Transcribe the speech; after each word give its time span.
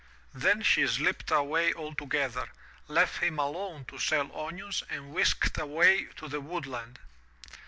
Then 0.33 0.63
she 0.63 0.87
slipped 0.87 1.29
away 1.29 1.75
altogether, 1.75 2.49
left 2.87 3.21
him 3.21 3.37
alone 3.37 3.85
to 3.85 3.99
sell 3.99 4.35
onions 4.35 4.81
and 4.89 5.13
whisked 5.13 5.59
away 5.59 6.05
to 6.15 6.27
the 6.27 6.41
woodland. 6.41 6.97